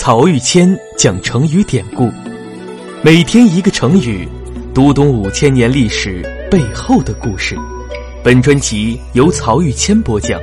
[0.00, 2.08] 曹玉谦讲成语典故，
[3.02, 4.28] 每天一个成语，
[4.72, 7.56] 读懂五千年历史背后的故事。
[8.22, 10.40] 本专辑由曹玉谦播讲，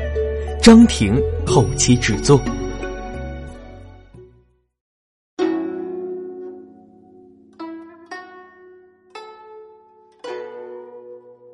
[0.62, 2.38] 张婷后期制作。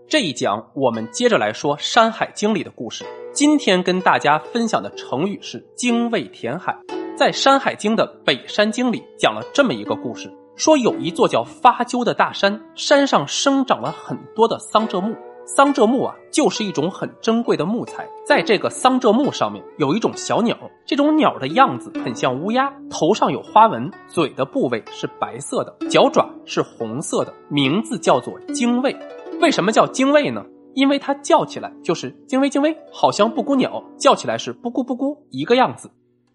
[0.09, 3.05] 这一讲我们接着来说《山海经》里的故事。
[3.31, 6.75] 今天跟大家分享的成语是“精卫填海”。
[7.22, 15.16] 在《山海经》的北山经里讲了这么一个故事：说有一座叫发鸠的大山，山上生长了很多的桑柘木。
[15.46, 18.10] 桑柘木啊，就是一种很珍贵的木材。
[18.26, 28.98] 在这个桑柘木上面有一种小鸟，这种鸟的样子很像乌鸦，头上有花纹，嘴的部位是白色的，脚爪是红色的，名字叫做精卫。
[29.40, 30.43] 为什么叫精卫呢？
[30.74, 35.92] 因为它叫起来就是精卫精卫，好像布谷鸟叫起来是布谷布谷一个样子。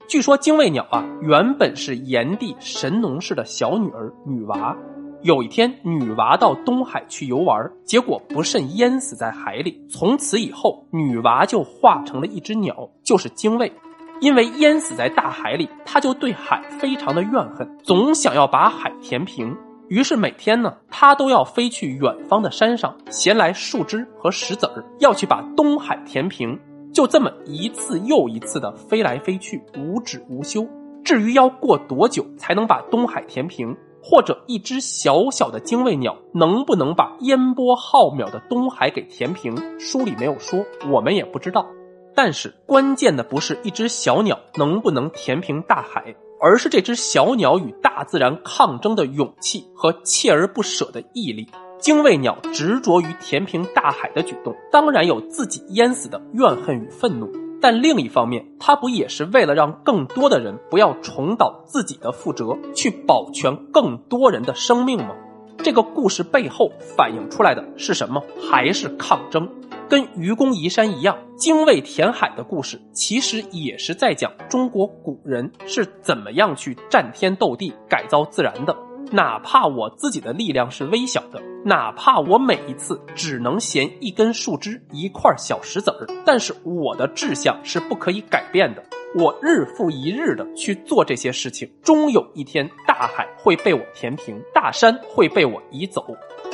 [0.09, 4.77] 据说精卫鸟啊，原本是炎帝神农氏的小女儿女娃。
[5.23, 9.85] 有一天，女娃到东海去游玩，结果不慎淹死在海里。
[9.91, 13.73] 从此以后，女娃就化成了一只鸟，就是精卫。
[14.21, 19.57] 因为淹死在大海里，她就对海非常的怨恨，总想要把海填平。
[19.89, 26.59] 于是每天呢，他都要飞去远方的山上，衔来树枝和石子儿，要去把东海填平。
[26.97, 30.67] 就这么一次又一次的飞来飞去，无止无休。
[31.05, 41.67] 至于要过多久才能把东海填平，或者一只小小的精卫鸟能不能把烟波浩渺的东海给填平，书里没有说，我们也不知道。
[42.15, 46.17] 但是关键的不是一只小鸟能不能填平大海。
[46.41, 51.47] 而是这只小鸟与大自然抗争的勇气和锲而不舍的毅力。
[51.87, 57.31] 精卫鸟执着于填平大海的举动，当然有自己淹死的怨恨与愤怒，
[57.63, 65.15] 但另一方面，它不也是为了让更多的人不要重蹈自己的覆辙，去保全更多人的生命吗？
[65.59, 68.21] 这个故事背后反映出来的是什么？
[68.51, 69.49] 还是抗争？
[69.89, 78.77] 跟愚公移山一样，精卫填海的故事，其实也是在讲中国古人是怎么样去战天斗地、改造自然的。
[79.13, 88.83] 哪怕我自己的力量是微小的，哪怕我每一次只能衔一根树枝、一块小石子儿，但是我的志向是不可以改变的。
[89.15, 96.05] 我日复一日的去做这些事情，终有一天，大海会被我填平，大山会被我移走。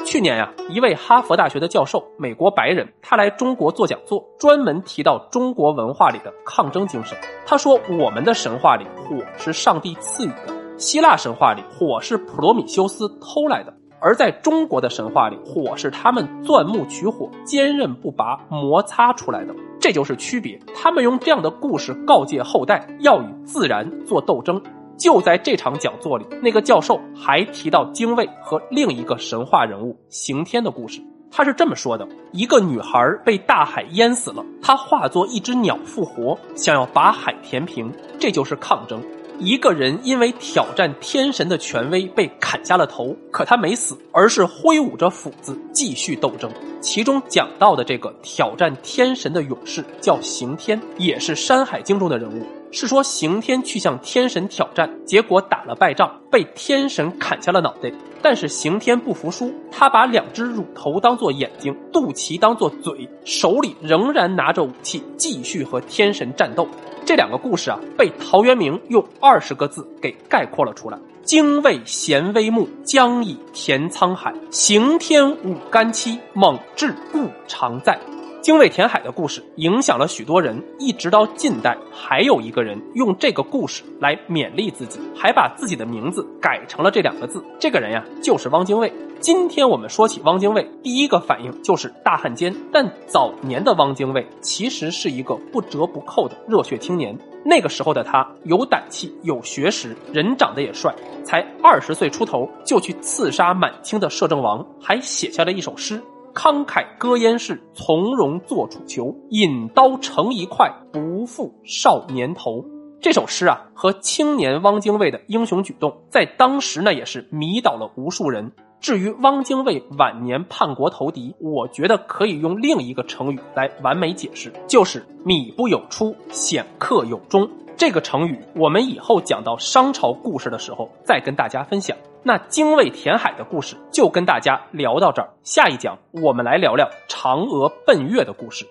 [0.05, 7.17] 去年呀，一位哈佛大学的教授，美国白人，他来中国做讲座，专门提到中国文化里的抗争精神。
[7.47, 19.55] 他说，我们的神话里，火是上帝赐予的；希腊神话里，火是普罗米修斯偷来的；而在中国的神话里，火是他们钻木取火，坚韧不拔，摩擦出来的。
[19.81, 20.59] 这就是区别。
[20.75, 24.61] 他们用这样的故事告诫后代，要与自然做斗争。
[24.97, 31.03] 就在这场讲座里，那个教授还提到精卫和另一个神话人物刑天的故事。
[31.31, 37.91] 他是这么说的：一个女孩被大海淹死了，她化作一只鸟复活，想要把海填平。
[38.21, 39.03] 这就是抗争。
[39.45, 46.49] 一个人因为挑战天神的权威被砍下了头，可他没死，而是挥舞着斧子继续斗争。
[46.81, 52.47] 其中讲到的这个挑战天神的勇士叫刑天，也是《山海经》中的人物。
[52.73, 57.93] 是说刑天去向天神挑战，结果打了败仗，被天神砍下了脑袋。
[58.23, 66.67] 但是刑天不服输，他把两只乳头当做眼睛，肚脐当做嘴，手里仍然拿着武器，继续和天神战斗。
[67.05, 77.99] 这两个故事啊，被陶渊明用二十个字给概括了出来：精卫衔微木，将以填沧海；刑天舞干戚，猛志故常在。
[78.43, 87.41] 精卫填海的故事影响了许多人，一直到近代，还有一个人用这个故事来勉励自己，还把自己的名字改成了这两个字。
[87.61, 88.93] 这个人呀，就是汪精卫。
[89.21, 92.53] 今天我们说起汪精卫，第一个反应就是大汉奸。
[92.73, 97.17] 但早年的汪精卫其实是一个不折不扣的热血青年。
[97.45, 100.93] 那个时候的他有胆气，有学识，人长得也帅，
[101.23, 106.03] 才二十岁出头就去刺杀满清的摄政王，还写下了一首诗。
[106.35, 109.15] 慷慨歌燕市，从容作楚囚。
[109.31, 112.65] 引刀成一块，不负少年头。
[113.01, 118.53] 这首诗啊，和青年汪精卫的英雄举动，在当时呢也是迷倒了无数人。
[118.81, 127.49] 至于汪精卫晚年叛国投敌，我觉得可以用另一个成语来完美解释，就是“米不有出，显克有终”。
[127.77, 131.97] 这个成语，我们以后讲到商朝故事的时候再跟大家分享。
[132.25, 138.65] 那精卫填海的故事就跟大家聊到这儿，下一讲我们来聊聊嫦娥奔月的故事。